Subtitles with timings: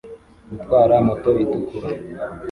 [0.51, 1.87] Gutwara moto itukura